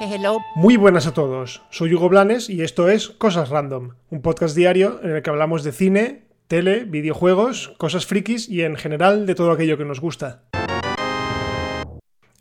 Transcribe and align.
Hello. 0.00 0.38
Muy 0.54 0.76
buenas 0.76 1.06
a 1.06 1.14
todos, 1.14 1.62
soy 1.70 1.94
Hugo 1.94 2.08
Blanes 2.08 2.50
y 2.50 2.62
esto 2.62 2.88
es 2.88 3.08
Cosas 3.08 3.48
Random, 3.48 3.94
un 4.10 4.22
podcast 4.22 4.54
diario 4.54 5.00
en 5.02 5.10
el 5.10 5.22
que 5.22 5.30
hablamos 5.30 5.64
de 5.64 5.72
cine, 5.72 6.24
tele, 6.46 6.84
videojuegos, 6.84 7.74
cosas 7.78 8.04
frikis 8.04 8.48
y 8.48 8.62
en 8.62 8.76
general 8.76 9.24
de 9.24 9.34
todo 9.34 9.50
aquello 9.50 9.78
que 9.78 9.84
nos 9.84 10.00
gusta. 10.00 10.42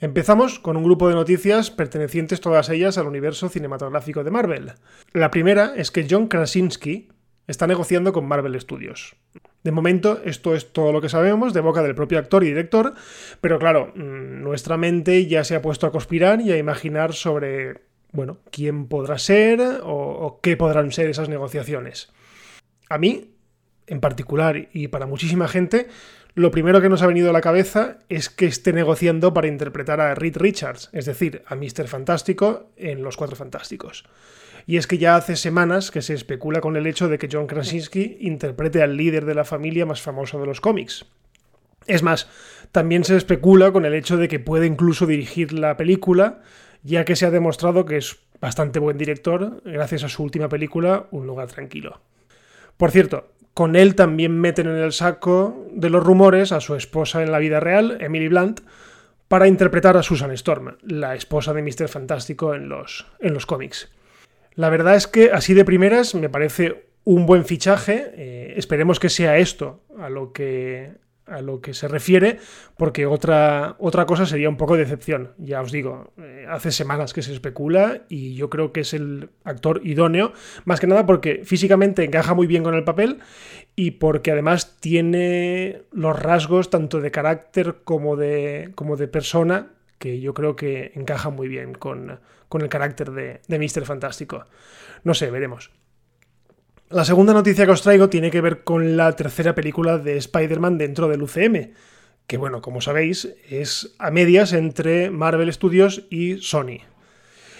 Empezamos 0.01 0.59
con 0.59 0.75
un 0.75 0.83
grupo 0.83 1.07
de 1.07 1.15
noticias 1.15 1.71
pertenecientes 1.71 2.41
todas 2.41 2.67
ellas 2.67 2.97
al 2.97 3.07
universo 3.07 3.47
cinematográfico 3.47 4.25
de 4.25 4.31
Marvel. 4.31 4.73
La 5.13 5.31
primera 5.31 5.73
es 5.77 5.91
que 5.91 6.05
John 6.09 6.27
Krasinski 6.27 7.07
está 7.48 7.68
negociando 7.68 8.14
con 8.14 8.25
Marvel 8.25 8.59
Studios. 8.59 9.16
De 9.64 9.71
momento, 9.71 10.21
esto 10.26 10.55
es 10.55 10.73
todo 10.73 10.91
lo 10.91 11.02
que 11.02 11.09
sabemos 11.09 11.54
de 11.54 11.62
boca 11.62 11.81
del 11.81 11.95
propio 11.95 12.20
actor 12.20 12.44
y 12.44 12.48
director, 12.48 12.94
pero 13.40 13.59
claro, 13.59 13.94
mm, 13.95 14.41
nuestra 14.41 14.77
mente 14.77 15.26
ya 15.27 15.44
se 15.44 15.55
ha 15.55 15.62
puesto 15.62 15.88
a 15.88 15.91
conspirar 15.91 16.41
y 16.41 16.52
a 16.52 16.58
imaginar 16.58 17.14
sobre, 17.14 17.81
bueno, 18.12 18.40
quién 18.52 18.88
podrá 18.88 19.17
ser 19.17 19.62
o, 19.84 20.40
qué 20.41 20.58
podrán 20.58 20.91
ser 20.91 21.08
esas 21.08 21.30
negociaciones. 21.30 22.12
A 22.90 22.98
mí, 22.98 23.36
en 23.88 24.02
particular, 24.02 24.67
y 24.73 24.89
para 24.89 25.05
muchísima 25.05 25.48
gente, 25.48 25.88
lo 26.36 26.52
primero 26.52 26.81
que 26.81 26.89
nos 26.89 27.02
ha 27.02 27.08
venido 27.08 27.30
a 27.30 27.34
la 27.34 27.41
cabeza 27.41 28.00
es 28.09 28.30
que 28.30 28.48
esté 28.48 28.73
negociando 28.73 29.34
para 29.34 29.48
interpretar 29.48 30.02
a 30.02 30.16
Reed 30.16 30.38
Richards, 30.38 30.89
es 30.91 31.05
decir, 31.05 31.44
a 31.45 31.55
Mr. 31.55 31.88
Fantástico 31.88 32.72
en 32.75 33.02
Los 33.02 33.16
Cuatro 33.16 33.36
Fantásticos 33.36 34.03
y 34.66 34.77
es 34.77 34.88
que 34.88 34.98
ya 34.98 35.16
hace 35.16 35.35
semanas 35.35 35.91
que 35.91 36.02
se 36.02 36.13
especula 36.13 36.62
con 36.62 36.76
el 36.76 36.88
hecho 36.88 37.09
de 37.09 37.17
que 37.17 37.30
John 37.31 37.48
Krasinski 37.48 38.17
interprete 38.22 38.81
al 38.81 38.98
líder 38.98 39.26
de 39.26 39.36
la 39.36 39.45
familia 39.45 39.86
más 39.86 40.02
famoso 40.02 40.39
de 40.39 40.45
los 40.45 40.62
cómics. 40.62 41.05
Es 41.86 42.03
más, 42.03 42.30
también 42.72 43.03
se 43.03 43.17
especula 43.17 43.72
con 43.72 43.86
el 43.86 43.94
hecho 43.94 44.17
de 44.17 44.28
que 44.28 44.39
puede 44.39 44.66
incluso 44.66 45.06
dirigir 45.06 45.53
la 45.53 45.75
película, 45.75 46.41
ya 46.81 47.06
que 47.06 47.16
se 47.16 47.25
ha 47.25 47.31
demostrado 47.31 47.86
que 47.86 47.97
es 47.97 48.17
bastante 48.39 48.80
buen 48.80 48.97
director 48.97 49.61
gracias 49.66 50.03
a 50.03 50.09
su 50.09 50.23
última 50.23 50.50
película, 50.50 51.08
Un 51.11 51.28
lugar 51.28 51.47
tranquilo. 51.47 52.02
Por 52.78 52.91
cierto, 52.91 53.31
con 53.53 53.75
él 53.75 53.95
también 53.95 54.39
meten 54.39 54.67
en 54.67 54.78
el 54.78 54.94
saco 54.94 55.67
de 55.72 55.89
los 55.89 56.03
rumores 56.03 56.52
a 56.52 56.59
su 56.59 56.75
esposa 56.75 57.22
en 57.22 57.31
la 57.31 57.39
vida 57.39 57.59
real, 57.59 57.97
Emily 58.02 58.28
Blunt, 58.28 58.61
para 59.28 59.47
interpretar 59.47 59.97
a 59.97 60.03
Susan 60.03 60.31
Storm, 60.31 60.78
la 60.84 61.16
esposa 61.16 61.53
de 61.53 61.61
Mr. 61.61 61.88
Fantástico 61.88 62.53
en 62.53 62.69
los, 62.69 63.06
en 63.19 63.34
los 63.34 63.45
cómics. 63.45 63.89
La 64.56 64.70
verdad 64.70 64.96
es 64.96 65.08
que 65.08 65.32
así 65.32 65.54
de 65.54 65.66
primeras 65.66 66.16
me 66.16 66.30
parece 66.30 66.86
un 67.04 67.26
buen 67.26 67.46
fichaje. 67.46 68.12
Eh, 68.16 68.54
esperemos 68.58 69.00
que 69.00 69.09
sea 69.09 69.38
esto 69.38 69.84
a 69.98 70.09
lo 70.09 70.32
que, 70.32 70.94
a 71.26 71.42
lo 71.42 71.62
que 71.62 71.73
se 71.73 71.88
refiere, 71.88 72.38
porque 72.78 73.06
otra, 73.06 73.76
otra 73.80 74.06
cosa 74.06 74.26
sería 74.26 74.50
un 74.50 74.58
poco 74.58 74.76
de 74.76 74.84
decepción. 74.84 75.34
Ya 75.38 75.62
os 75.62 75.72
digo, 75.72 76.14
eh, 76.18 76.46
hace 76.50 76.72
semanas 76.72 77.14
que 77.14 77.22
se 77.22 77.34
especula 77.34 78.04
y 78.09 78.36
yo 78.36 78.50
creo 78.50 78.72
que 78.72 78.81
es 78.81 78.94
el 78.94 79.30
actor 79.44 79.81
idóneo, 79.84 80.34
más 80.66 80.80
que 80.80 80.88
nada 80.88 81.06
porque 81.06 81.42
físicamente 81.46 82.04
encaja 82.04 82.34
muy 82.34 82.48
bien 82.48 82.64
con 82.64 82.76
el 82.76 82.84
papel 82.84 83.20
y 83.76 83.92
porque 83.92 84.31
además 84.31 84.78
tiene 84.80 85.84
los 85.92 86.18
rasgos 86.20 86.70
tanto 86.70 87.02
de 87.02 87.12
carácter 87.12 87.78
como 87.84 88.16
de, 88.16 88.72
como 88.76 88.98
de 88.98 89.08
persona 89.08 89.72
que 90.04 90.20
yo 90.20 90.34
creo 90.34 90.58
que 90.58 90.92
encaja 90.96 91.30
muy 91.30 91.48
bien 91.48 91.73
con, 91.76 92.20
el 92.52 92.68
carácter 92.68 93.12
de, 93.12 93.40
de 93.48 93.58
Mr. 93.58 93.86
Fantástico. 93.86 94.44
No 95.06 95.14
sé, 95.14 95.32
veremos. 95.32 95.72
La 96.90 97.06
segunda 97.06 97.32
noticia 97.32 97.66
que 97.66 97.72
os 97.72 97.84
traigo 97.84 98.09
tiene 98.09 98.30
que 98.30 98.42
ver 98.42 98.66
con 98.66 98.98
la 98.98 99.16
tercera 99.16 99.56
película 99.56 100.00
de 100.00 100.18
Spider-Man 100.18 100.78
dentro 100.78 101.08
del 101.08 101.24
UCM, 101.24 101.72
que 102.28 102.36
bueno, 102.36 102.62
como 102.62 102.81
sabéis, 102.81 103.34
es 103.50 103.96
a 103.98 104.12
medias 104.12 104.52
entre 104.52 105.09
Marvel 105.09 105.54
Studios 105.54 106.06
y 106.09 106.36
Sony. 106.40 106.81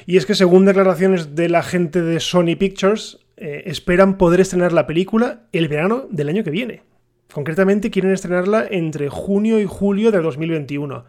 Y 0.06 0.18
es 0.18 0.26
que 0.26 0.36
según 0.36 0.66
declaraciones 0.66 1.36
de 1.36 1.48
la 1.48 1.64
gente 1.64 2.02
de 2.02 2.20
Sony 2.20 2.58
Pictures, 2.59 3.20
eh, 3.38 3.64
esperan 3.68 4.18
poder 4.18 4.42
estrenar 4.42 4.74
la 4.74 4.86
película 4.86 5.44
el 5.53 5.70
verano 5.70 6.08
del 6.12 6.28
año 6.28 6.44
que 6.44 6.52
viene. 6.52 6.84
Concretamente 7.32 7.90
quieren 7.90 8.12
estrenarla 8.12 8.68
entre 8.70 9.08
junio 9.08 9.62
y 9.62 9.66
julio 9.66 10.12
de 10.12 10.20
2021. 10.20 11.06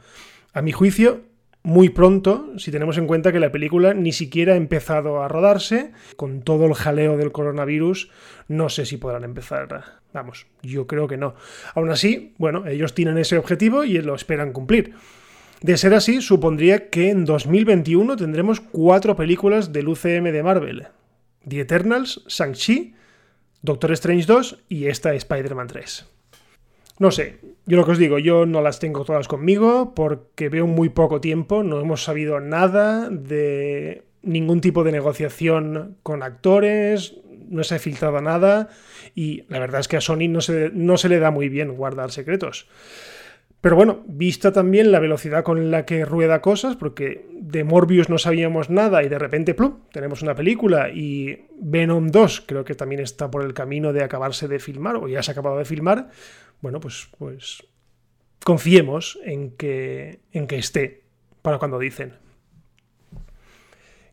A 0.54 0.62
mi 0.62 0.70
juicio, 0.70 1.22
muy 1.65 1.88
pronto, 1.88 2.53
si 2.59 2.70
tenemos 2.70 2.97
en 2.97 3.09
cuenta 3.09 3.32
que 3.32 3.41
la 3.41 3.50
película 3.50 3.92
ni 3.92 4.12
siquiera 4.12 4.53
ha 4.53 4.56
empezado 4.56 5.20
a 5.20 5.26
rodarse, 5.26 5.91
con 6.15 6.42
todo 6.42 6.66
el 6.66 6.75
jaleo 6.75 7.16
del 7.16 7.32
coronavirus, 7.32 8.09
no 8.47 8.69
sé 8.69 8.87
si 8.87 8.97
podrán 8.97 9.25
empezar. 9.25 9.82
Vamos, 10.12 10.47
yo 10.62 10.87
creo 10.87 11.09
que 11.09 11.16
no. 11.16 11.34
Aún 11.75 11.91
así, 11.91 12.34
bueno, 12.38 12.69
ellos 12.69 12.94
tienen 12.94 13.19
ese 13.19 13.37
objetivo 13.37 13.82
y 13.82 14.00
lo 14.00 14.14
esperan 14.14 14.53
cumplir. 14.53 14.94
De 15.60 15.76
ser 15.76 15.93
así, 15.93 16.20
supondría 16.20 16.88
que 16.88 17.10
en 17.10 17.25
2021 17.25 18.14
tendremos 18.14 18.60
cuatro 18.60 19.16
películas 19.16 19.72
del 19.72 19.88
UCM 19.88 20.31
de 20.31 20.43
Marvel. 20.44 20.87
The 21.48 21.60
Eternals, 21.62 22.25
Shang-Chi, 22.28 22.94
Doctor 23.60 23.91
Strange 23.91 24.26
2 24.26 24.64
y 24.69 24.87
esta 24.87 25.14
Spider-Man 25.14 25.66
3. 25.66 26.13
No 26.99 27.10
sé, 27.10 27.38
yo 27.66 27.77
lo 27.77 27.84
que 27.84 27.93
os 27.93 27.99
digo, 27.99 28.19
yo 28.19 28.47
no 28.47 28.60
las 28.60 28.78
tengo 28.78 29.05
todas 29.05 29.27
conmigo 29.27 29.94
porque 29.94 30.49
veo 30.49 30.66
muy 30.66 30.91
poco 30.91 31.21
tiempo, 31.21 31.62
no 31.62 31.81
hemos 31.81 32.05
sabido 32.05 32.41
nada 32.41 33.09
de 33.10 34.05
ningún 34.22 34.60
tipo 34.60 34.84
de 34.84 34.93
negociación 34.93 35.97
con 36.03 36.22
actores, 36.22 37.16
no 37.49 37.65
se 37.65 37.75
ha 37.75 37.78
filtrado 37.78 38.21
nada 38.21 38.69
y 39.15 39.44
la 39.49 39.59
verdad 39.59 39.81
es 39.81 39.88
que 39.88 39.97
a 39.97 40.00
Sony 40.00 40.28
no 40.28 40.41
se, 40.41 40.71
no 40.72 40.97
se 40.97 41.09
le 41.09 41.19
da 41.19 41.31
muy 41.31 41.49
bien 41.49 41.77
guardar 41.77 42.10
secretos. 42.10 42.69
Pero 43.61 43.76
bueno, 43.76 44.05
vista 44.06 44.53
también 44.53 44.93
la 44.93 45.00
velocidad 45.00 45.43
con 45.43 45.71
la 45.71 45.87
que 45.87 46.05
rueda 46.05 46.43
cosas, 46.43 46.76
porque 46.76 47.26
de 47.32 47.65
Morbius 47.65 48.11
no 48.11 48.19
sabíamos 48.19 48.69
nada 48.69 49.03
y 49.03 49.09
de 49.09 49.19
repente, 49.19 49.55
plum, 49.55 49.78
tenemos 49.91 50.21
una 50.21 50.34
película 50.34 50.91
y 50.91 51.47
Venom 51.59 52.09
2 52.09 52.44
creo 52.47 52.65
que 52.65 52.75
también 52.75 53.00
está 53.00 53.31
por 53.31 53.43
el 53.43 53.55
camino 53.55 53.94
de 53.94 54.05
acabarse 54.05 54.49
de 54.49 54.59
filmar 54.59 54.97
o 54.97 55.09
ya 55.09 55.22
se 55.22 55.31
ha 55.31 55.32
acabado 55.32 55.56
de 55.56 55.65
filmar, 55.65 56.11
bueno, 56.64 56.80
pues, 56.80 57.08
pues 57.19 57.62
confiemos 58.42 59.19
en 59.22 59.50
que, 59.50 60.20
en 60.32 60.47
que 60.47 60.56
esté 60.56 61.04
para 61.42 61.58
cuando 61.58 61.78
dicen. 61.78 62.14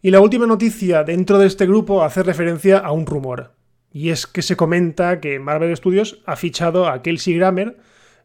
Y 0.01 0.11
la 0.11 0.19
última 0.19 0.45
noticia 0.45 1.05
dentro 1.05 1.39
de 1.39 1.47
este 1.47 1.65
grupo 1.65 2.03
hace 2.03 2.23
referencia 2.23 2.79
a 2.79 2.91
un 2.91 3.05
rumor. 3.05 3.53
Y 3.93 4.09
es 4.09 4.27
que 4.27 4.41
se 4.41 4.57
comenta 4.57 5.21
que 5.21 5.39
Marvel 5.39 5.75
Studios 5.77 6.21
ha 6.25 6.35
fichado 6.35 6.87
a 6.87 7.01
Kelsey 7.01 7.35
Grammer, 7.35 7.77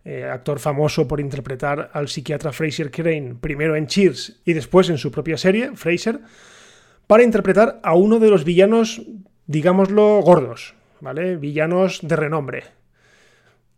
eh, 0.04 0.25
actor 0.25 0.58
famoso 0.58 1.06
por 1.06 1.20
interpretar 1.20 1.91
al 1.93 2.08
psiquiatra 2.08 2.53
Fraser 2.53 2.91
Crane, 2.91 3.37
primero 3.41 3.76
en 3.76 3.87
Cheers 3.87 4.41
y 4.44 4.54
después 4.54 4.91
en 4.91 4.98
su 4.98 5.12
propia 5.12 5.37
serie, 5.37 5.76
Fraser, 5.76 6.19
para 7.06 7.22
interpretar 7.22 7.78
a 7.84 7.94
uno 7.94 8.19
de 8.19 8.31
los 8.31 8.44
villanos, 8.44 9.03
digámoslo, 9.47 10.20
gordos, 10.20 10.75
¿vale? 11.00 11.37
Villanos 11.37 12.00
de 12.03 12.16
renombre. 12.16 12.75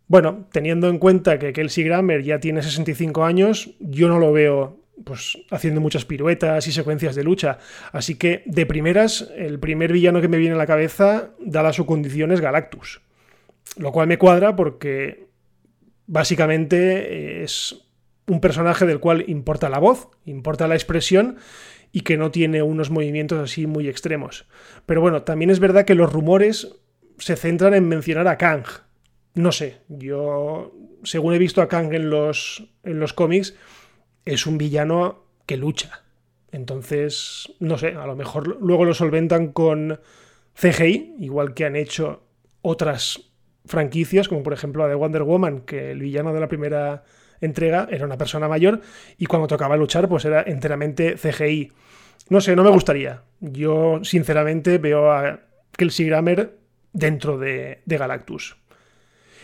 Bueno, 0.09 0.47
teniendo 0.51 0.89
en 0.89 0.97
cuenta 0.97 1.37
que 1.37 1.53
Kelsey 1.53 1.83
Grammer 1.83 2.23
ya 2.23 2.39
tiene 2.39 2.63
65 2.63 3.23
años, 3.23 3.75
yo 3.79 4.09
no 4.09 4.17
lo 4.17 4.33
veo 4.33 4.79
pues 5.05 5.37
haciendo 5.51 5.81
muchas 5.81 6.03
piruetas 6.03 6.67
y 6.67 6.71
secuencias 6.71 7.15
de 7.15 7.23
lucha. 7.23 7.59
Así 7.91 8.15
que, 8.15 8.41
de 8.47 8.65
primeras, 8.65 9.29
el 9.37 9.59
primer 9.59 9.93
villano 9.93 10.19
que 10.19 10.27
me 10.27 10.37
viene 10.37 10.55
a 10.55 10.57
la 10.57 10.65
cabeza, 10.65 11.29
dada 11.39 11.73
su 11.73 11.85
condición, 11.85 12.31
es 12.31 12.41
Galactus. 12.41 13.01
Lo 13.77 13.91
cual 13.91 14.07
me 14.07 14.17
cuadra 14.17 14.55
porque 14.55 15.27
básicamente 16.07 17.43
es 17.43 17.85
un 18.25 18.41
personaje 18.41 18.87
del 18.87 18.99
cual 18.99 19.25
importa 19.27 19.69
la 19.69 19.77
voz, 19.77 20.09
importa 20.25 20.67
la 20.67 20.75
expresión 20.75 21.37
y 21.91 22.01
que 22.01 22.17
no 22.17 22.31
tiene 22.31 22.63
unos 22.63 22.89
movimientos 22.89 23.37
así 23.37 23.67
muy 23.67 23.87
extremos. 23.87 24.47
Pero 24.87 25.01
bueno, 25.01 25.21
también 25.21 25.51
es 25.51 25.59
verdad 25.59 25.85
que 25.85 25.93
los 25.93 26.11
rumores 26.11 26.75
se 27.19 27.35
centran 27.35 27.75
en 27.75 27.87
mencionar 27.87 28.27
a 28.27 28.39
Kang, 28.39 28.65
no 29.39 29.53
sé, 29.53 29.77
yo, 29.87 30.73
según 31.03 31.33
he 31.33 31.37
visto 31.37 31.61
a 31.61 31.69
Kang 31.69 31.93
en 31.93 32.09
los, 32.09 32.67
en 32.83 32.99
los 32.99 33.13
cómics, 33.13 33.55
es 34.25 34.45
un 34.45 34.57
villano 34.57 35.23
que 35.45 35.55
lucha. 35.55 36.03
Entonces, 36.51 37.49
no 37.59 37.77
sé, 37.77 37.95
a 37.95 38.05
lo 38.05 38.17
mejor 38.17 38.57
luego 38.61 38.83
lo 38.83 38.93
solventan 38.93 39.53
con 39.53 40.01
CGI, 40.55 41.15
igual 41.19 41.53
que 41.53 41.63
han 41.63 41.77
hecho 41.77 42.23
otras 42.61 43.31
franquicias, 43.65 44.27
como 44.27 44.43
por 44.43 44.51
ejemplo 44.51 44.83
la 44.83 44.89
de 44.89 44.95
Wonder 44.95 45.23
Woman, 45.23 45.61
que 45.61 45.91
el 45.91 46.01
villano 46.01 46.33
de 46.33 46.39
la 46.41 46.49
primera 46.49 47.03
entrega 47.39 47.87
era 47.89 48.05
una 48.05 48.17
persona 48.17 48.49
mayor 48.49 48.81
y 49.17 49.25
cuando 49.25 49.47
tocaba 49.47 49.77
luchar 49.77 50.09
pues 50.09 50.25
era 50.25 50.41
enteramente 50.41 51.15
CGI. 51.15 51.71
No 52.27 52.41
sé, 52.41 52.57
no 52.57 52.63
me 52.65 52.71
gustaría. 52.71 53.23
Yo 53.39 54.01
sinceramente 54.03 54.79
veo 54.79 55.13
a 55.13 55.39
Kelsey 55.77 56.07
Grammer 56.07 56.57
dentro 56.91 57.37
de, 57.37 57.79
de 57.85 57.97
Galactus. 57.97 58.57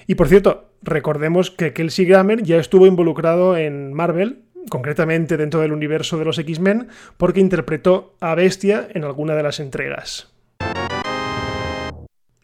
Y 0.07 0.15
por 0.15 0.27
cierto, 0.27 0.69
recordemos 0.83 1.49
que 1.51 1.73
Kelsey 1.73 2.05
Grammer 2.05 2.43
ya 2.43 2.57
estuvo 2.57 2.85
involucrado 2.85 3.57
en 3.57 3.93
Marvel, 3.93 4.43
concretamente 4.69 5.37
dentro 5.37 5.61
del 5.61 5.73
universo 5.73 6.17
de 6.17 6.25
los 6.25 6.37
X-Men, 6.37 6.89
porque 7.17 7.39
interpretó 7.39 8.15
a 8.19 8.35
Bestia 8.35 8.87
en 8.93 9.03
alguna 9.03 9.35
de 9.35 9.43
las 9.43 9.59
entregas. 9.59 10.31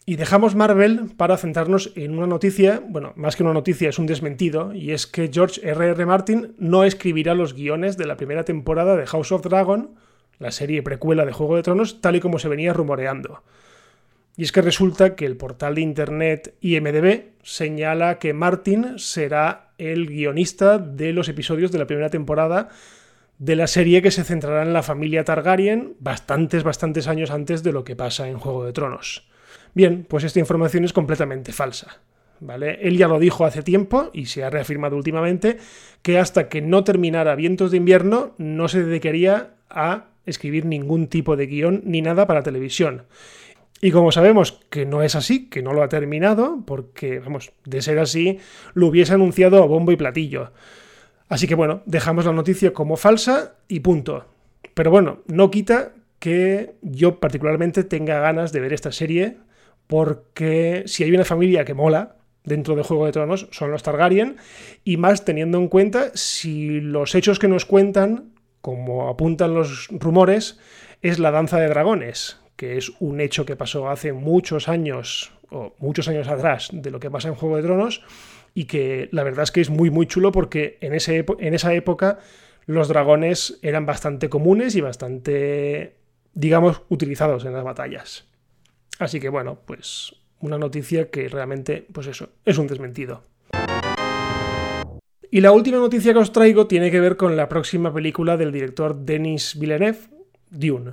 Y 0.03 0.15
dejamos 0.15 0.55
Marvel 0.55 1.11
para 1.15 1.37
centrarnos 1.37 1.93
en 1.95 2.17
una 2.17 2.25
noticia, 2.25 2.81
bueno, 2.85 3.13
más 3.15 3.35
que 3.35 3.43
una 3.43 3.53
noticia, 3.53 3.89
es 3.89 3.99
un 3.99 4.07
desmentido, 4.07 4.73
y 4.73 4.91
es 4.91 5.05
que 5.05 5.29
George 5.31 5.61
R.R. 5.63 5.91
R. 5.91 6.05
Martin 6.05 6.55
no 6.57 6.83
escribirá 6.83 7.35
los 7.35 7.53
guiones 7.53 7.97
de 7.97 8.07
la 8.07 8.17
primera 8.17 8.43
temporada 8.43 8.95
de 8.95 9.05
House 9.05 9.31
of 9.31 9.43
Dragon, 9.43 9.91
la 10.39 10.51
serie 10.51 10.81
precuela 10.81 11.23
de 11.23 11.31
Juego 11.31 11.55
de 11.55 11.61
Tronos, 11.61 12.01
tal 12.01 12.15
y 12.15 12.19
como 12.19 12.39
se 12.39 12.49
venía 12.49 12.73
rumoreando. 12.73 13.43
Y 14.37 14.43
es 14.43 14.51
que 14.51 14.61
resulta 14.61 15.15
que 15.15 15.25
el 15.25 15.37
portal 15.37 15.75
de 15.75 15.81
internet 15.81 16.55
IMDB 16.61 17.31
señala 17.43 18.17
que 18.17 18.33
Martin 18.33 18.97
será 18.97 19.71
el 19.77 20.07
guionista 20.07 20.77
de 20.77 21.13
los 21.13 21.27
episodios 21.27 21.71
de 21.71 21.79
la 21.79 21.87
primera 21.87 22.09
temporada 22.09 22.69
de 23.41 23.55
la 23.55 23.65
serie 23.65 24.03
que 24.03 24.11
se 24.11 24.23
centrará 24.23 24.61
en 24.61 24.71
la 24.71 24.83
familia 24.83 25.23
Targaryen 25.23 25.95
bastantes, 25.99 26.61
bastantes 26.63 27.07
años 27.07 27.31
antes 27.31 27.63
de 27.63 27.71
lo 27.71 27.83
que 27.83 27.95
pasa 27.95 28.29
en 28.29 28.37
Juego 28.37 28.65
de 28.65 28.71
Tronos. 28.71 29.27
Bien, 29.73 30.05
pues 30.07 30.23
esta 30.23 30.39
información 30.39 30.85
es 30.85 30.93
completamente 30.93 31.51
falsa. 31.51 32.01
¿Vale? 32.39 32.79
Él 32.81 32.97
ya 32.97 33.07
lo 33.07 33.19
dijo 33.19 33.45
hace 33.45 33.63
tiempo 33.63 34.11
y 34.13 34.25
se 34.27 34.43
ha 34.43 34.49
reafirmado 34.49 34.95
últimamente 34.95 35.57
que 36.01 36.19
hasta 36.19 36.49
que 36.49 36.61
no 36.61 36.83
terminara 36.83 37.35
Vientos 37.35 37.71
de 37.71 37.77
invierno 37.77 38.33
no 38.37 38.67
se 38.67 38.83
dedicaría 38.83 39.55
a 39.69 40.05
escribir 40.25 40.65
ningún 40.65 41.07
tipo 41.07 41.35
de 41.35 41.47
guion 41.47 41.81
ni 41.83 42.01
nada 42.01 42.27
para 42.27 42.43
televisión. 42.43 43.03
Y 43.81 43.89
como 43.89 44.11
sabemos 44.11 44.59
que 44.69 44.85
no 44.85 45.01
es 45.01 45.15
así, 45.15 45.49
que 45.49 45.63
no 45.63 45.73
lo 45.73 45.81
ha 45.81 45.89
terminado, 45.89 46.63
porque, 46.67 47.17
vamos, 47.19 47.51
de 47.65 47.81
ser 47.81 47.97
así, 47.97 48.37
lo 48.75 48.87
hubiese 48.87 49.13
anunciado 49.13 49.63
a 49.63 49.65
bombo 49.65 49.91
y 49.91 49.95
platillo. 49.95 50.51
Así 51.29 51.47
que 51.47 51.55
bueno, 51.55 51.81
dejamos 51.85 52.25
la 52.25 52.33
noticia 52.33 52.73
como 52.73 52.95
falsa 52.95 53.55
y 53.67 53.79
punto. 53.79 54.25
Pero 54.75 54.91
bueno, 54.91 55.21
no 55.25 55.49
quita 55.49 55.93
que 56.19 56.75
yo 56.81 57.19
particularmente 57.19 57.83
tenga 57.83 58.19
ganas 58.19 58.51
de 58.51 58.59
ver 58.59 58.73
esta 58.73 58.91
serie, 58.91 59.37
porque 59.87 60.83
si 60.85 61.03
hay 61.03 61.11
una 61.11 61.25
familia 61.25 61.65
que 61.65 61.73
mola 61.73 62.17
dentro 62.43 62.75
de 62.75 62.83
Juego 62.83 63.05
de 63.05 63.13
Tronos, 63.13 63.47
son 63.51 63.71
los 63.71 63.81
Targaryen, 63.81 64.37
y 64.83 64.97
más 64.97 65.25
teniendo 65.25 65.57
en 65.57 65.69
cuenta 65.69 66.11
si 66.13 66.81
los 66.81 67.15
hechos 67.15 67.39
que 67.39 67.47
nos 67.47 67.65
cuentan, 67.65 68.33
como 68.61 69.09
apuntan 69.09 69.55
los 69.55 69.87
rumores, 69.87 70.59
es 71.01 71.17
la 71.17 71.31
danza 71.31 71.59
de 71.59 71.69
dragones, 71.69 72.40
que 72.61 72.77
es 72.77 72.91
un 72.99 73.19
hecho 73.21 73.43
que 73.43 73.55
pasó 73.55 73.89
hace 73.89 74.13
muchos 74.13 74.69
años, 74.69 75.31
o 75.49 75.73
muchos 75.79 76.07
años 76.07 76.27
atrás, 76.27 76.69
de 76.71 76.91
lo 76.91 76.99
que 76.99 77.09
pasa 77.09 77.27
en 77.27 77.33
Juego 77.33 77.57
de 77.57 77.63
Tronos, 77.63 78.03
y 78.53 78.65
que 78.65 79.09
la 79.11 79.23
verdad 79.23 79.41
es 79.41 79.51
que 79.51 79.61
es 79.61 79.71
muy, 79.71 79.89
muy 79.89 80.05
chulo 80.05 80.31
porque 80.31 80.77
en, 80.81 80.93
ese, 80.93 81.25
en 81.39 81.55
esa 81.55 81.73
época 81.73 82.19
los 82.67 82.87
dragones 82.87 83.57
eran 83.63 83.87
bastante 83.87 84.29
comunes 84.29 84.75
y 84.75 84.81
bastante, 84.81 85.95
digamos, 86.35 86.83
utilizados 86.89 87.45
en 87.45 87.53
las 87.53 87.63
batallas. 87.63 88.27
Así 88.99 89.19
que 89.19 89.29
bueno, 89.29 89.57
pues 89.65 90.13
una 90.39 90.59
noticia 90.59 91.09
que 91.09 91.29
realmente, 91.29 91.87
pues 91.91 92.05
eso, 92.05 92.29
es 92.45 92.59
un 92.59 92.67
desmentido. 92.67 93.23
Y 95.31 95.41
la 95.41 95.51
última 95.51 95.79
noticia 95.79 96.13
que 96.13 96.19
os 96.19 96.31
traigo 96.31 96.67
tiene 96.67 96.91
que 96.91 96.99
ver 96.99 97.17
con 97.17 97.35
la 97.35 97.49
próxima 97.49 97.91
película 97.91 98.37
del 98.37 98.51
director 98.51 98.95
Denis 98.95 99.57
Villeneuve, 99.57 99.97
Dune. 100.51 100.91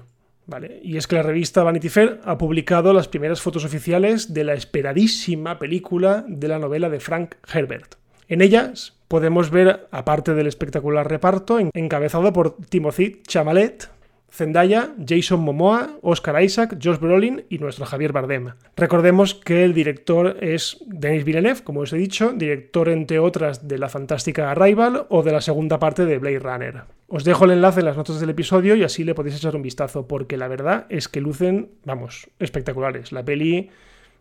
Y 0.82 0.96
es 0.96 1.06
que 1.06 1.16
la 1.16 1.22
revista 1.22 1.62
Vanity 1.62 1.88
Fair 1.88 2.20
ha 2.24 2.38
publicado 2.38 2.92
las 2.92 3.08
primeras 3.08 3.42
fotos 3.42 3.64
oficiales 3.64 4.32
de 4.32 4.44
la 4.44 4.54
esperadísima 4.54 5.58
película 5.58 6.24
de 6.26 6.48
la 6.48 6.58
novela 6.58 6.88
de 6.88 7.00
Frank 7.00 7.34
Herbert. 7.52 7.96
En 8.28 8.40
ellas 8.40 8.94
podemos 9.08 9.50
ver, 9.50 9.88
aparte 9.90 10.34
del 10.34 10.46
espectacular 10.46 11.08
reparto, 11.08 11.58
encabezado 11.74 12.32
por 12.32 12.56
Timothy 12.68 13.22
Chamalet, 13.26 13.90
Zendaya, 14.30 14.94
Jason 15.06 15.40
Momoa, 15.40 15.98
Oscar 16.02 16.42
Isaac, 16.42 16.78
Josh 16.82 16.98
Brolin 16.98 17.44
y 17.48 17.58
nuestro 17.58 17.86
Javier 17.86 18.12
Bardem. 18.12 18.52
Recordemos 18.76 19.34
que 19.34 19.64
el 19.64 19.74
director 19.74 20.36
es 20.40 20.84
Denis 20.86 21.24
Villeneuve, 21.24 21.64
como 21.64 21.80
os 21.80 21.92
he 21.92 21.96
dicho, 21.96 22.32
director 22.32 22.88
entre 22.88 23.18
otras 23.18 23.66
de 23.66 23.78
la 23.78 23.88
fantástica 23.88 24.50
Arrival 24.50 25.06
o 25.08 25.22
de 25.22 25.32
la 25.32 25.40
segunda 25.40 25.78
parte 25.78 26.04
de 26.04 26.18
Blade 26.18 26.38
Runner. 26.40 26.82
Os 27.08 27.24
dejo 27.24 27.46
el 27.46 27.52
enlace 27.52 27.80
en 27.80 27.86
las 27.86 27.96
notas 27.96 28.20
del 28.20 28.30
episodio 28.30 28.76
y 28.76 28.84
así 28.84 29.02
le 29.02 29.14
podéis 29.14 29.36
echar 29.36 29.56
un 29.56 29.62
vistazo, 29.62 30.06
porque 30.06 30.36
la 30.36 30.48
verdad 30.48 30.86
es 30.90 31.08
que 31.08 31.22
lucen, 31.22 31.70
vamos, 31.84 32.28
espectaculares. 32.38 33.12
La 33.12 33.24
peli 33.24 33.70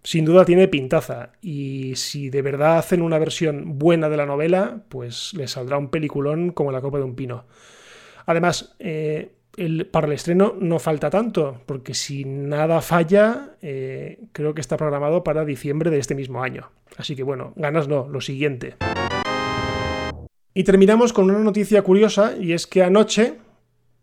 sin 0.03 0.23
duda 0.23 0.45
tiene 0.45 0.69
pintaza 0.69 1.33
y 1.41 1.95
si 1.97 2.29
de 2.29 2.41
verdad 2.41 2.77
hacen 2.77 3.01
una 3.01 3.19
versión 3.19 3.77
buena 3.77 4.07
de 4.07 4.15
la 4.15 4.25
novela, 4.25 4.83
pues 4.87 5.33
les 5.33 5.51
saldrá 5.51 5.77
un 5.77 5.89
peliculón 5.89 6.51
como 6.51 6.71
la 6.71 6.79
copa 6.79 6.97
de 6.97 7.03
un 7.03 7.15
pino. 7.15 7.45
Además, 8.25 8.75
eh, 8.79 9.31
para 9.91 10.07
el 10.07 10.13
estreno 10.13 10.55
no 10.59 10.77
falta 10.77 11.09
tanto, 11.09 11.61
porque 11.65 11.95
si 11.95 12.25
nada 12.25 12.79
falla, 12.81 13.55
eh, 13.61 14.19
creo 14.31 14.53
que 14.53 14.61
está 14.61 14.77
programado 14.77 15.23
para 15.23 15.45
diciembre 15.45 15.89
de 15.89 15.97
este 15.97 16.13
mismo 16.13 16.43
año. 16.43 16.69
Así 16.97 17.15
que 17.15 17.23
bueno, 17.23 17.53
ganas 17.55 17.87
no, 17.87 18.07
lo 18.07 18.21
siguiente. 18.21 18.75
Y 20.53 20.63
terminamos 20.63 21.11
con 21.11 21.29
una 21.29 21.39
noticia 21.39 21.81
curiosa, 21.81 22.35
y 22.39 22.53
es 22.53 22.67
que 22.67 22.83
anoche, 22.83 23.35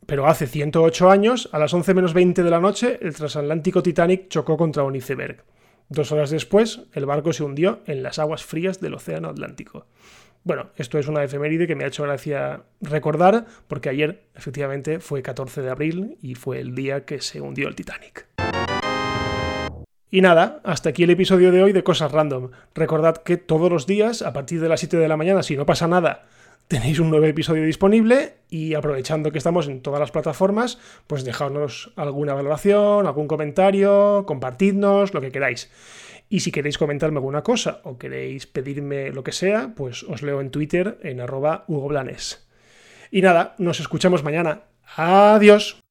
pero 0.07 0.27
hace 0.27 0.47
108 0.47 1.11
años, 1.11 1.49
a 1.53 1.59
las 1.59 1.73
11 1.73 1.95
menos 1.95 2.15
20 2.15 2.43
de 2.43 2.51
la 2.51 2.61
noche, 2.61 2.99
el 3.01 3.15
transatlántico 3.15 3.83
Titanic 3.83 4.29
chocó 4.29 4.57
contra 4.57 4.83
un 4.83 4.97
iceberg. 4.97 5.45
Dos 5.89 6.11
horas 6.13 6.31
después, 6.31 6.83
el 6.95 7.07
barco 7.07 7.33
se 7.33 7.45
hundió 7.45 7.81
en 7.87 8.03
las 8.03 8.19
aguas 8.19 8.45
frías 8.45 8.81
del 8.81 8.95
Océano 8.95 9.29
Atlántico. 9.29 9.87
Bueno, 10.45 10.67
esto 10.77 10.99
es 10.99 11.09
una 11.09 11.25
efeméride 11.25 11.67
que 11.67 11.75
me 11.75 11.85
ha 11.85 11.87
hecho 11.87 12.03
gracia 12.03 12.65
recordar, 12.83 13.47
porque 13.67 13.89
ayer 13.89 14.25
efectivamente 14.35 15.01
fue 15.01 15.23
14 15.23 15.63
de 15.63 15.71
abril 15.71 16.19
y 16.21 16.35
fue 16.35 16.61
el 16.61 16.75
día 16.75 17.07
que 17.07 17.23
se 17.23 17.41
hundió 17.41 17.67
el 17.67 17.75
Titanic. 17.75 18.27
Y 20.11 20.21
nada, 20.21 20.61
hasta 20.63 20.91
aquí 20.91 21.05
el 21.05 21.11
episodio 21.11 21.51
de 21.51 21.63
hoy 21.63 21.73
de 21.73 21.83
Cosas 21.83 22.13
Random. 22.13 22.51
Recordad 22.75 23.17
que 23.17 23.39
todos 23.39 23.73
los 23.73 23.87
días, 23.87 24.21
a 24.21 24.35
partir 24.35 24.61
de 24.61 24.69
las 24.69 24.81
7 24.81 24.99
de 24.99 25.09
la 25.09 25.17
mañana, 25.17 25.43
si 25.43 25.57
no 25.57 25.65
pasa 25.65 25.89
nada, 25.89 26.27
tenéis 26.69 26.99
un 26.99 27.09
nuevo 27.09 27.25
episodio 27.25 27.65
disponible 27.65 28.35
y 28.51 28.75
aprovechando 28.75 29.33
que 29.33 29.39
estamos 29.39 29.67
en 29.67 29.81
todas 29.81 29.99
las 29.99 30.11
plataformas, 30.11 30.79
pues 31.07 31.25
dejadnos 31.25 31.93
alguna 31.97 32.35
valoración, 32.35 33.07
algún 33.07 33.29
comentario, 33.29 34.25
compartidnos, 34.27 35.15
lo 35.15 35.23
que 35.23 35.33
queráis. 35.33 35.71
Y 36.29 36.41
si 36.41 36.51
queréis 36.51 36.79
comentarme 36.79 37.19
alguna 37.19 37.43
cosa 37.43 37.81
o 37.85 37.99
queréis 37.99 38.47
pedirme 38.47 39.11
lo 39.11 39.23
que 39.23 39.33
sea, 39.33 39.75
pues 39.77 40.03
os 40.05 40.23
leo 40.23 40.41
en 40.41 40.51
Twitter 40.51 40.99
en 41.03 41.21
arroba 41.21 41.65
Hugo 41.69 41.91
Y 43.11 43.23
nada, 43.23 43.55
nos 43.59 43.81
escuchamos 43.81 44.25
mañana. 44.25 44.63
Adiós. 44.97 45.84